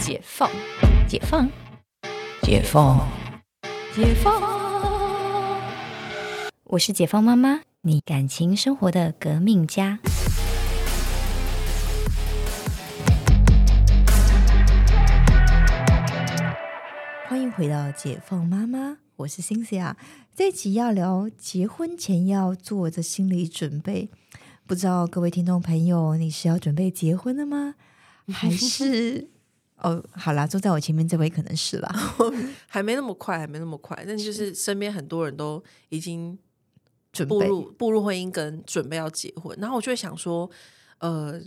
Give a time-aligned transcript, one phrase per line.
[0.00, 0.50] 解放，
[1.06, 1.46] 解放，
[2.40, 3.06] 解放，
[3.94, 5.60] 解放。
[6.64, 9.98] 我是解放妈妈，你感情生活的革命家。
[17.28, 19.98] 欢迎回到解放妈妈，我是辛西亚。
[20.34, 24.08] 这一集要聊结婚前要做的心理准备。
[24.66, 27.74] 不知道各位听众朋友，你是要准备结婚了吗？
[28.32, 29.28] 还是
[29.82, 31.88] 哦，好啦，坐在我前面这位可能是啦，
[32.68, 34.02] 还没那么快，还没那么快。
[34.06, 36.38] 但就是身边很多人都已经
[37.12, 40.50] 准备步入步入婚姻，跟准备要结婚，然后我就会想说，
[40.98, 41.40] 呃，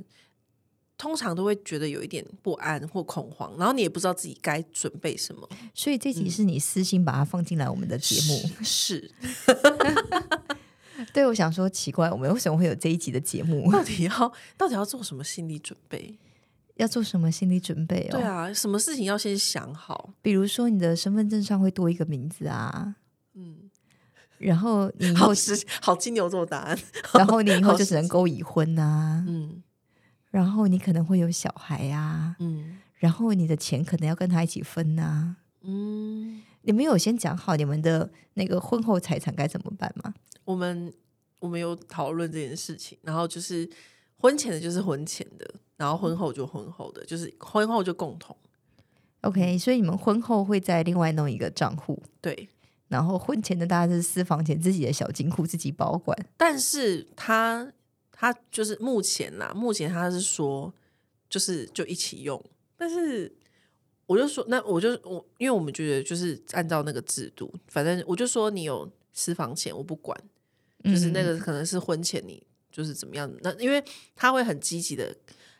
[0.97, 5.47] 通常都会觉得有一点不安或恐慌，然后你也不知道自己该准备什么。
[5.73, 8.63] 所以这集是你私心把它放进来我们的节目。
[8.63, 9.11] 是，
[11.13, 13.71] 对，我想说奇怪，我们为什么会有这一集的节目？
[13.71, 16.17] 到底要到底要做什么心理准备？
[16.75, 18.17] 要做什么心理准备哦？
[18.17, 20.13] 对，啊，什么事情要先想好？
[20.21, 22.95] 比如说你的身份证上会多一个名字啊，
[23.33, 23.69] 嗯，
[24.37, 26.77] 然后你以后好，是好金牛座答案。
[27.13, 29.61] 然后你以后就只能够已婚啊，嗯
[30.31, 35.35] 然后你可能会有小孩啊，嗯然后你的钱可能要跟他一起分啊。
[35.61, 40.13] 嗯，你们有先讲好你们的那个婚后财产该怎么办吗？
[40.43, 40.91] 我们
[41.39, 43.69] 我们有讨论这件事情，然后就是
[44.23, 48.33] 婚前的就是婚前的，然后婚后就婚后的，就是婚后就共同。
[49.19, 52.47] OK，所以你们婚后会再另外弄一个账户，对，
[52.87, 56.17] 然后婚前的大家是私房钱，自己的小金库自己保管。
[56.37, 57.69] 但是他
[58.13, 60.73] 他就是目前啦，目前他是说
[61.29, 62.41] 就是就一起用，
[62.77, 63.29] 但是
[64.05, 70.17] 我就说那我就我因为我们觉得就是按照那个制度，反正我就说你有私房钱我不管，
[70.85, 72.41] 就是那个可能是婚前你
[72.73, 73.81] 就是怎么样，那因为
[74.15, 75.15] 他会很积极的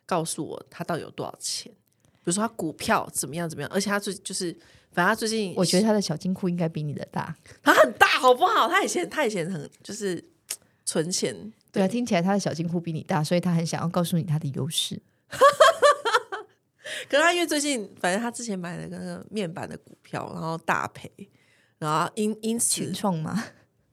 [0.06, 4.52] 告诉我他到底有多少钱，比如说他股票怎么样怎么样，而且他最就是
[4.92, 7.36] 反正他最近我觉得他的小金库应该比你的大。
[7.62, 8.68] 他很大好不好？
[8.68, 10.24] 他以前他以前很就是
[10.86, 15.00] 存钱，对啊，听起来他的小金库比你大，所以他很想要告诉你他的优势。
[17.10, 21.12] 可是他因为最近，反正他之前买了那个面板的股票，然后大赔，
[21.78, 23.44] 然后因因此群创嘛，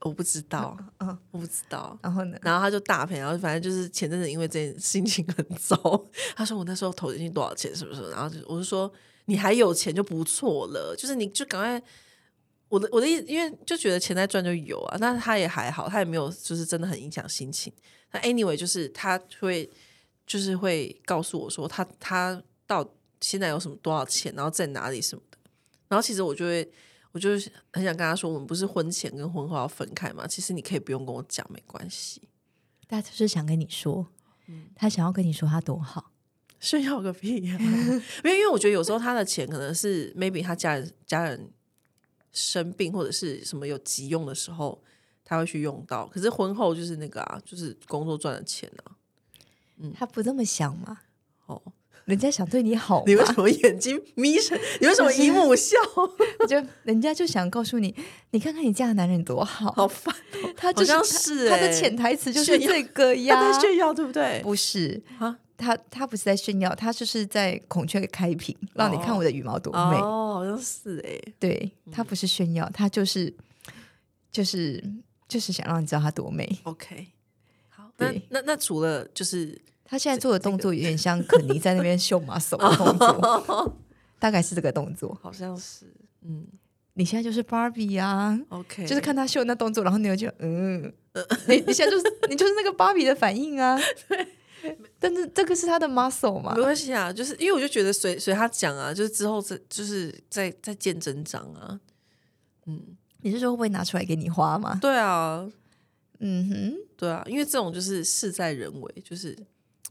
[0.00, 1.98] 我不知道，嗯，我不知道。
[2.02, 2.38] 然后呢？
[2.42, 5.76] 然后他就大赔，然后反正就是前阵子因为这件心情很糟，
[6.34, 8.10] 他说我那时候投进去多少钱，是不是？
[8.10, 8.90] 然后就我就说
[9.26, 11.82] 你还有钱就不错了，就是你就赶快。
[12.68, 17.72] 我的我的意思，因为就觉得钱在赚就有啊，但是他也还好，他也没有就是真的很影响心情。
[18.12, 19.68] 那 anyway 就是他会
[20.24, 22.88] 就是会告诉我说他他到
[23.20, 25.38] 现在有什么多少钱，然后在哪里什么的。
[25.88, 26.70] 然后其实我就会
[27.12, 30.26] 我就是很想跟他说，我们不是婚前跟婚后要分开吗？
[30.26, 32.22] 其实你可以不用跟我讲，没关系。
[32.88, 34.06] 他就是想跟你说，
[34.74, 36.12] 他想要跟你说他多好。
[36.58, 37.56] 炫耀个屁呀、
[38.22, 41.50] 因为因为我觉得有时候他的钱可能是 maybe 他家人家人
[42.32, 44.82] 生病或者是什么有急用的时候，
[45.24, 46.06] 他会去用到。
[46.08, 48.96] 可是婚后就是那个啊，就是工作赚的钱啊。
[49.94, 51.00] 他不这么想嘛？
[52.10, 54.58] 哦，人家想对你好，你为什么眼睛眯成？
[54.80, 55.76] 你为什么 姨母笑？
[56.48, 57.94] 就人家就想告诉你，
[58.30, 59.72] 你看看你嫁的男人多好。
[59.72, 60.52] 好烦哦！
[60.56, 63.60] 他就是是他他的欸潜台词就是这个他呀在。
[63.60, 64.40] 炫耀，对不对？
[64.42, 69.96] 不是啊，他他不是在炫耀，他就是在孔雀开屏，让你看我的羽毛多美。
[69.96, 73.32] 哦，好像是哎、对他不是炫耀，他就是
[74.32, 74.82] 就是
[75.28, 76.58] 就是想让你知道他多美。
[76.64, 77.06] OK，
[77.68, 83.76] 好，那那那除了就是他现在做的动作有点像肯尼在那边秀马手的动作，
[84.20, 85.18] 大概是这个动作。
[85.20, 85.84] 好像是
[86.22, 86.46] 嗯
[86.94, 90.92] 你现在就是 Barbie 啊，OK，就是看他秀那动作，然后你就觉得嗯，
[91.48, 93.76] 你你现在就是你就是那个芭比的反应啊。
[94.08, 94.28] 对，
[95.00, 96.62] 但是这个是他的 muscle 嘛没？
[96.62, 101.80] 关系啊，就是因为我就觉得随随他讲啊，就是之后这就是在在见真章啊。
[102.66, 102.80] 嗯，
[103.22, 104.78] 你是说会不会拿出来给你花吗？
[104.80, 105.48] 对啊，
[106.18, 109.34] 嗯哼，对啊，因为这种就是事在人为，就是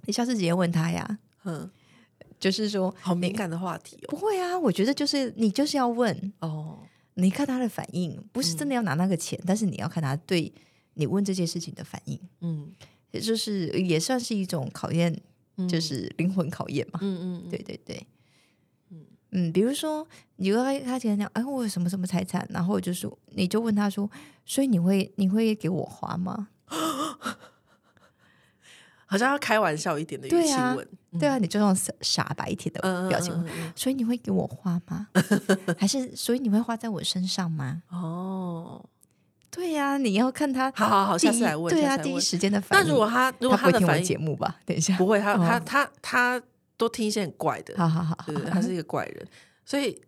[0.05, 1.69] 你下次直接问他呀，嗯，
[2.39, 4.09] 就是说好敏感的话题哦。
[4.09, 6.79] 不会啊，我觉得就是你就是要问，哦，
[7.16, 10.51] 你看他的反应，不是真嗯的要拿那个钱，但是你要看他对
[10.96, 12.72] 你问这件事情的反应，嗯。
[13.11, 15.19] 也就是也算是一种考验，
[15.57, 15.67] 嗯。
[15.67, 16.99] 就是灵魂考验嘛。
[17.02, 18.07] 嗯嗯，对对对，
[19.31, 19.52] 嗯。
[19.52, 24.09] 比如说你跟他他前讲，哎，我有什么什么财产，然后我就说，你就问他说，
[24.45, 26.49] 所以你会你会给我花吗？
[29.11, 30.88] 好像要开玩笑一点的语气对啊问，
[31.20, 33.34] 对啊，你就用傻傻白甜的嗯表情，
[33.76, 35.08] 所以你会给我花吗？
[35.79, 37.82] 还是所以你会花在我身上吗？
[37.91, 38.90] 嗯哦，
[39.50, 41.73] 对呀、你要看他好好好，下次来问。
[41.73, 42.85] 对啊，第一时间的反应。
[42.85, 44.58] 那如果他如果他不会听我的反应节目吧？
[44.64, 46.41] 等一下，不会，他他哦他他
[46.78, 49.28] 都听一些很怪的，好好好，对他是一个怪人，
[49.66, 50.00] 所以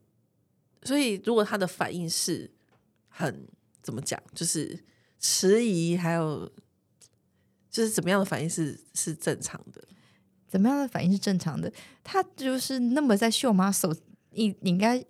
[0.84, 2.52] 所以如果他的反应是
[3.10, 3.48] 很
[3.82, 4.78] 怎么讲，就是
[5.20, 6.48] 迟疑，还有
[7.72, 9.82] 就是怎么样的反应是是正常的？
[10.48, 11.72] 怎么样的反应是正常的？
[12.04, 13.96] 他就是那么在秀妈手，
[14.32, 15.02] 你你应该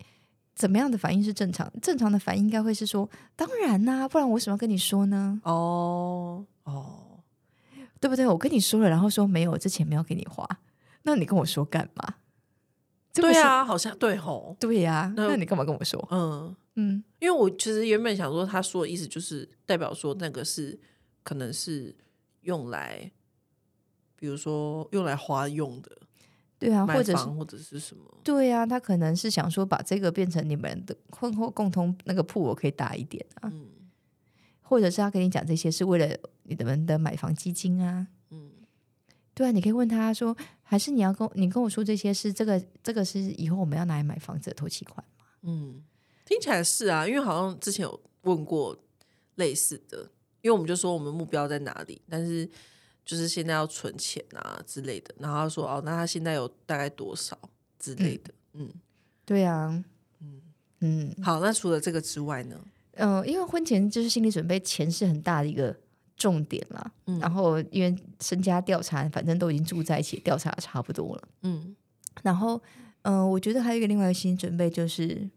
[0.54, 1.72] 怎么样的反应是正常？
[1.82, 5.42] 正常的反应应该会是说，当然啦、不然我为什么要跟你说呢？
[5.44, 7.24] 哦哦，
[8.00, 8.28] 对不对？
[8.28, 10.48] 我跟你说了，然后说没有，这钱没有给你花，
[11.02, 12.16] 那你跟我说干嘛？
[13.12, 16.08] 这不是，对啊，好像对吼，对呀、那那你干嘛跟我说？
[16.12, 20.80] 嗯，嗯，因为我其实原本想说，他说的意思就是代表说那个是
[21.24, 21.96] 可能是
[22.42, 23.12] 用来，
[24.16, 25.98] 比如说用来花用的，
[26.60, 33.70] 对啊，买或者或者是什么，对啊，他可能是想说把这个变成你们的婚后共同那个铺，我可以大一点啊，嗯
[34.62, 38.52] 或者是他跟你讲这些是为了你们的买房基金啊，嗯
[39.34, 45.26] 对啊，你可以问他说，还是你要跟你跟我说这些是这个这个是以后我们要拿来买房子的头期款吗？
[45.42, 45.84] 嗯，
[46.26, 48.78] 听起来是啊，因为好像之前有问过
[49.36, 50.10] 类似的，
[50.42, 52.50] 因为我们就说我们目标在哪里，但是
[53.06, 57.38] 就是现在要存钱啊之类的，然后他说哦，那他现在有大概多少
[57.80, 58.70] 之类的，嗯
[59.26, 59.84] 对啊，
[60.20, 60.42] 嗯，
[60.80, 62.60] 嗯好，那除了这个之外呢？
[62.94, 65.76] 嗯、呃因为婚前就是心理准备，钱是很大的一个
[66.18, 66.92] 重点啦。
[67.06, 71.28] 嗯然后因为身家调查，反正都已经住在一起，调查得差不多了。
[71.44, 71.76] 嗯
[72.24, 72.62] 然后，
[73.04, 75.30] 嗯、我觉得还有一个另外一个心理准备就是，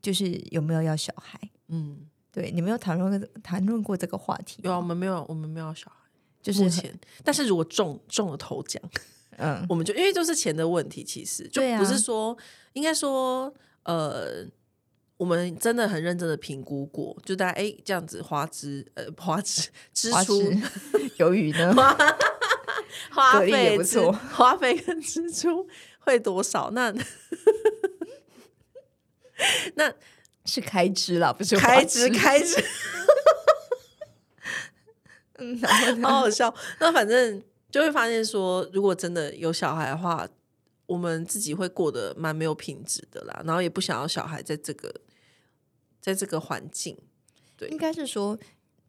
[0.00, 1.38] 就是有没有要小孩？
[1.68, 1.98] 嗯，
[2.40, 4.86] 对，你没有谈论过谈论过这个话题有啊，我吗？
[4.88, 6.08] 们没有，我们没有小孩，
[6.40, 8.80] 就是目前，但是如果中中了头奖，
[9.38, 12.36] 嗯，我们就因为就是钱的问题，其实就不是说，
[12.74, 13.52] 应该说，
[13.82, 14.46] 呃，
[15.16, 20.62] 我们真的很认真的评估过，就大家哎这样子花支呃花支支出枝
[21.18, 21.74] 鱿鱼呢？
[23.10, 25.66] 花蛤蜊也费不错花费跟支出
[25.98, 26.70] 会多少？
[26.70, 26.94] 那
[29.74, 29.92] 那
[30.48, 32.18] 是开支啦，不是开支枝。
[32.18, 32.64] 开支，
[35.36, 35.60] 嗯，
[36.02, 36.52] 好好笑。
[36.80, 40.26] 那反正就会发现说，如果真的有小孩的话，
[40.86, 45.02] 我们自己会过得蛮没有品质的啦，然后也不想要小孩在这个
[46.00, 46.96] 在这个环境。
[47.56, 48.38] 对应该是说，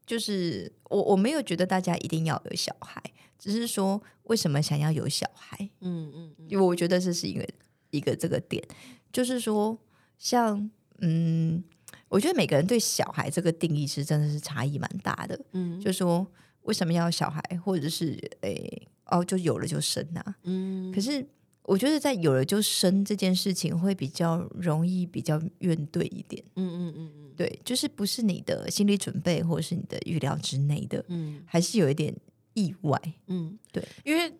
[0.06, 3.02] 就是我我没有觉得大家一定要有小孩，
[3.38, 7.46] 只是说为什么想要有小孩，嗯嗯嗯因为我觉得这是一个
[7.90, 8.66] 一个这个点，
[9.12, 9.76] 就是说，
[10.18, 10.70] 像
[11.00, 11.62] 嗯，
[12.08, 15.80] 我觉得每个人对小孩这个定义是真的是差异蛮大的，嗯。
[15.80, 16.26] 就说
[16.62, 20.92] 为什么要小孩，或者是诶哦就有了就生啊，嗯。
[20.92, 21.26] 可是。
[21.64, 26.42] 我觉得在有了就生这件事情会比较容易，比较怨怼一点。
[26.56, 27.30] 嗯嗯嗯嗯。
[27.36, 31.40] 对，就是不是你的心理准备或者是你的预料之内的，嗯。
[31.46, 32.12] 还是有一点
[32.54, 33.00] 意外。
[33.28, 34.32] 嗯，对，因为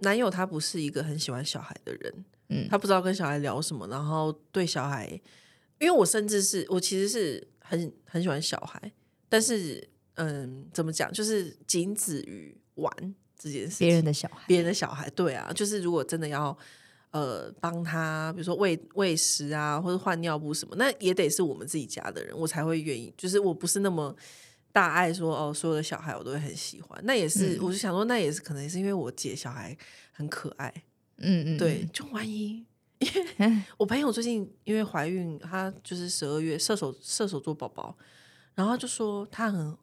[0.00, 2.68] 男友他不是一个很喜欢小孩的人，嗯。
[2.68, 5.20] 他不知道跟小孩聊什么，然后对小孩，
[5.78, 8.92] 因为我甚至是我其实是很很喜欢小孩，
[9.28, 16.56] 但是嗯，怎么讲，就是仅止于玩这件事情，别人的小孩，别人的小孩，对啊，就是如果真的要
[17.12, 23.14] 呃帮他，比如说喂喂食啊，或者换尿布什么，那也得是我们自己家的人，我才会愿意。
[23.16, 24.14] 就是我不是那么
[24.72, 27.00] 大爱说哦，所有的小孩我都会很喜欢。
[27.04, 29.76] 那也是，嗯我就想说，那也是可能也是因为我姐小孩
[30.10, 30.72] 很可爱，
[31.18, 32.64] 嗯嗯，对，就万一。
[32.98, 37.96] 因为嗯我朋友最近因为怀孕，她就是十二月射手射手座宝宝，
[38.54, 39.76] 然后就说她很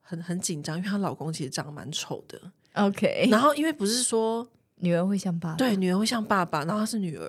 [0.00, 2.40] 很很紧张，因为她老公其实长得蛮丑的。
[2.74, 4.46] ，OK， 然后因为不是说
[4.76, 7.26] 女儿会像爸爸，对，女儿会像爸爸，然后她是女儿，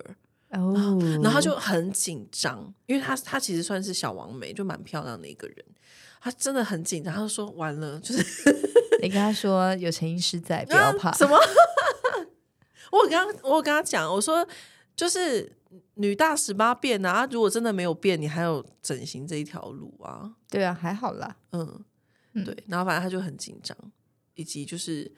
[0.52, 5.58] 哦，然后她就很紧张，因为她她其实算是小王梅，就蛮漂亮的一个人，
[6.20, 8.54] 她真的很紧张，她就说完了，就是
[9.02, 11.38] 你跟她说有陈医师在， 不要怕，啊什么？
[12.92, 14.46] 我有跟她我有跟她讲，我说
[14.96, 15.56] 就是
[15.96, 21.84] 女大十八变啊，如果真的没有变，你还有整形这一条路啊，对啊，还好啦，嗯，
[22.34, 23.78] 嗯对，然后反正他就很紧张，
[24.36, 25.12] 以及就是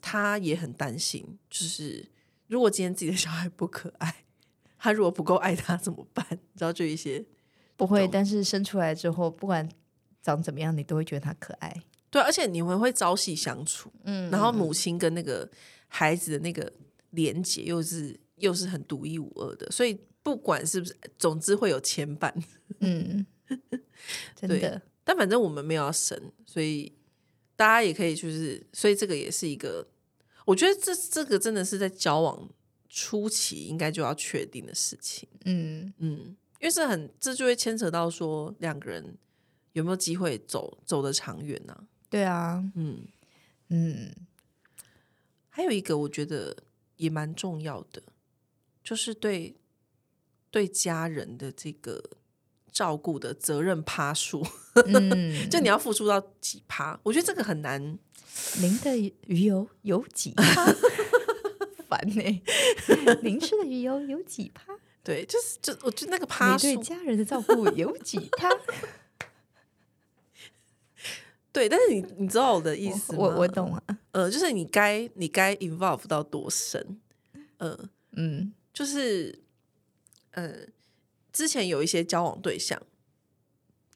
[0.00, 2.10] 他也很担心，就是
[2.46, 4.22] 如果今天自己的小孩不可爱。
[4.78, 6.24] 他如果不够爱他怎么办？
[6.30, 7.24] 你知道，就一些
[7.76, 9.68] 不会，但是生出来之后，不管
[10.22, 15.50] 长怎么样，你都会觉得他可爱，对，而且你们会朝夕相处，嗯然后母亲跟那个
[15.88, 16.72] 孩子的那个
[17.10, 22.32] 连接又是又是很独一无二的，所以不管是不是，总之会有牵绊。
[22.80, 23.26] 嗯，
[24.34, 26.92] 真对的，但反正我们没有要生，所以
[27.54, 29.86] 大家也可以就是，所以这个也是一个，
[30.44, 32.48] 我觉得这这个真的是在交往
[32.88, 35.28] 初期应该就要确定的事情。
[35.44, 39.16] 嗯嗯，因为是很这就会牵扯到说两个人
[39.72, 43.06] 有没有机会走走得长远呢、对啊，嗯，
[43.68, 44.12] 嗯
[45.48, 46.54] 还有一个我觉得
[46.96, 48.02] 也蛮重要的，
[48.86, 49.56] 就是对
[50.48, 52.00] 对家人的这个
[52.70, 54.46] 照顾的责任趴数，
[54.86, 56.96] 嗯， 就你要付出到几趴？
[57.02, 57.98] 我觉得这个很难。
[58.60, 60.66] 您的鱼油有几趴？
[61.88, 62.42] 烦呢、
[63.22, 64.72] 您吃的鱼油有几趴？
[65.02, 68.48] 对，就是就我觉得那个趴你对，家人的照顾有几趴？
[71.50, 73.18] 对，但是你你知道我的意思吗？
[73.18, 77.00] 我我懂啊，呃，就是你该你该 involve 到多深？
[77.56, 79.42] 呃，嗯就是
[80.32, 80.54] 呃，
[81.32, 82.78] 之前有一些交往对象，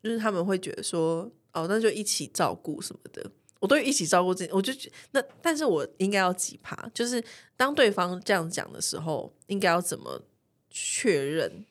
[0.03, 3.31] 就是他们会觉得说，哦，那就一起照顾什么的。
[3.59, 6.75] 我对一起照顾自己，我就觉那，但是我应该要几趴？
[6.95, 7.23] 就是
[7.59, 10.23] 当对方这样讲的时候，应该要怎么
[10.71, 11.67] 确认？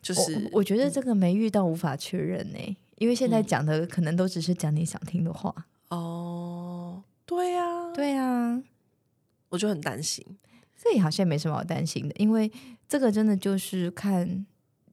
[0.00, 5.54] 就是我我觉得这个没遇到无法确认呢、因为现在嗯讲的可能都只是讲你想听的话。
[5.90, 8.62] 哦，对呀、对啊，
[9.50, 10.24] 我就很担心。
[10.80, 12.50] 这也好像没什么好担心的，因为
[12.88, 14.46] 这个真的就是看，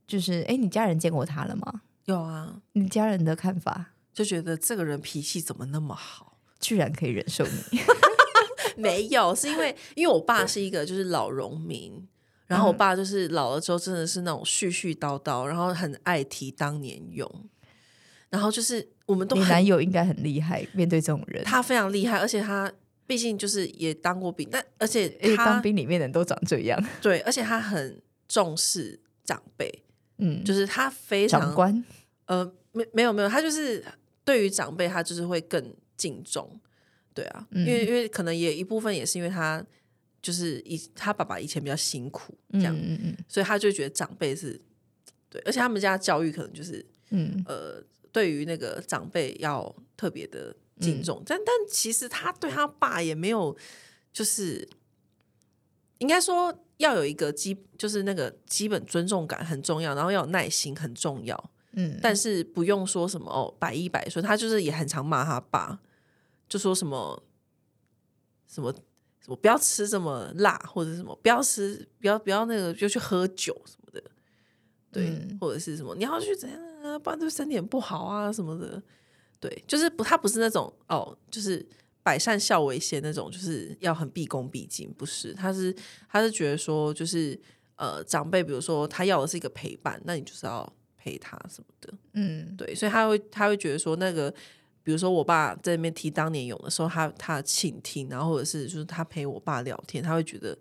[0.07, 1.81] 就是哎，你家人见过他了吗？
[2.05, 6.37] 有啊，你家人的看法就觉得这个人脾气怎么那么好？
[6.59, 7.79] 居然可以忍受你，
[8.81, 12.07] 没有，是因为因为我爸是一个就是老农民，
[12.47, 17.29] 然后我爸就是老了之后真的是那种絮絮叨叨，然后很爱提当年勇，
[18.29, 21.43] 然后就是我们都你男友应该很厉害，面对这种人。
[21.43, 22.71] 他非常厉害，而且他
[23.07, 29.83] 毕竟就是也当过兵，但而且他当兵里面的人都长这样， 对，而且他很重视长辈，
[30.17, 31.85] 嗯，就是他非常长官，
[32.25, 33.83] 呃，没没有没有，他就是
[34.23, 36.59] 对于长辈，他就是会更敬重，
[37.13, 39.65] 对啊，因为因为可能也一部分也是因为他
[40.21, 44.59] 就是以他爸爸以前比较辛苦这样，嗯嗯所以他就觉得长辈是
[45.29, 47.43] 对，而且他们家教育可能就是嗯。
[47.47, 53.55] 呃，对于那个长辈要特别的敬重，但但其实他对他爸也没有，
[54.11, 54.67] 就是
[55.99, 65.79] 应该说要有一个基，就是那个基本尊重感很重要，然后要有耐心很重要，嗯，但是不用说什么哦百依百顺，他就是也很常骂他爸，
[66.49, 67.23] 就说什么
[68.47, 68.73] 什么
[69.21, 74.03] 什么不要吃这么辣，或者什么不要吃不要不要那个就去喝酒什么的，
[74.91, 75.37] 对，嗯。
[75.39, 78.81] 或者是什么你要去怎样啊，不然对身体很不好啊什么的，
[79.47, 81.65] 对，就是不他不是那种哦，就是。
[82.05, 85.33] 百善孝为先那种，就是要很毕恭毕敬，不是？
[85.33, 85.75] 他是
[86.07, 87.35] 他是觉得说，就是
[87.77, 94.29] 呃，长辈比如说他要的是一个陪伴，那你就是要陪他什么的，嗯对，所以他会他会觉得说，那个
[94.83, 100.55] 比如说我爸在那边提当年勇的时候，他他倾听，然后或者是就是他陪我爸聊天，他会觉得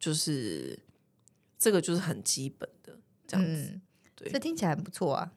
[0.00, 0.76] 就是
[1.56, 2.98] 这个就是很基本的
[3.28, 3.80] 这样子，嗯，
[4.16, 5.30] 对这听起来很不错啊。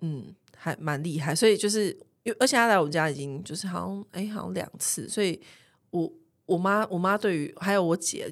[0.00, 5.40] 嗯，还蛮厉害，所以就是因而且他来我们家已经就是好像哎好像两次，所以
[5.90, 6.12] 我
[6.44, 8.30] 我妈我妈对于还有我姐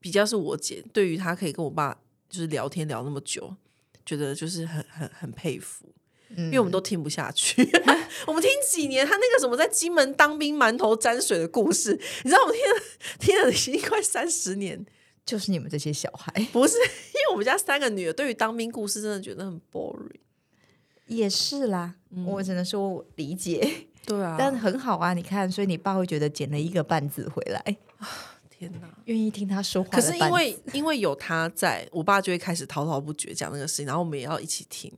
[0.00, 1.96] 比较是我姐对于她可以跟我爸
[2.28, 3.54] 就是聊天聊那么久，
[4.06, 5.86] 觉得就是很很很佩服。
[6.36, 6.46] 嗯。
[6.46, 7.68] 因为我们都听不下去，
[8.26, 11.92] 我们听几年，他那个什么在金门当兵馒头沾水的故事，
[12.24, 12.80] 你知道我们听了
[13.18, 14.86] 听了已经快三十年，
[15.26, 16.32] 就是你们这些小孩。
[16.52, 20.20] 不是因为我们家三个女儿对于当兵故事真的觉得很 boring，
[21.10, 21.94] 也是啦，
[22.26, 25.12] 我只能说我理解，对啊但很好啊。
[25.12, 27.76] 你看，所以你爸会觉得捡了一个半字回来，
[28.48, 28.88] 天哪！
[29.06, 30.00] 愿意听他说话可。
[30.00, 34.92] 是因为因为有他在，我爸就会开始滔滔不绝讲那个事情，然后我们也要一起听，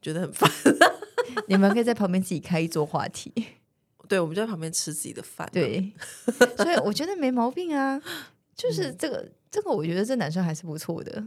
[0.00, 0.50] 觉得很烦。
[1.46, 3.32] 你们可以在旁边自己开一桌话题，
[4.08, 5.92] 对，我们就在旁边吃自己的饭。，对，
[6.56, 8.00] 所以我觉得没毛病啊。
[8.56, 11.22] 就是这个，这个我觉得这男生还是不错的。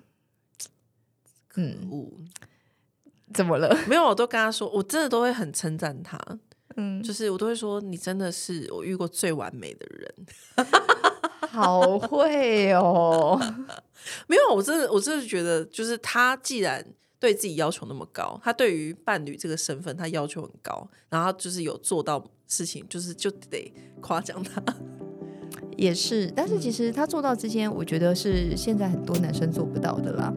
[1.56, 2.18] 嗯，呜，
[3.34, 3.76] 怎么了？
[3.88, 6.20] 没有，我都跟他说，我真的都会很称赞他，
[6.76, 10.14] 嗯，就是我都会说，你真的是我遇过最完美的人。
[11.50, 13.40] 好会哦。
[14.28, 16.86] 没有，我真的，我真的觉得，就是他既然
[17.20, 24.64] 对自己要求那么高，他对于伴侣这个身份他要求很高，然后就是有做到事情，就是就得夸奖他。
[25.78, 30.34] 也是，但是其实他做到之间，我觉得是现在很多男生做不到的啦。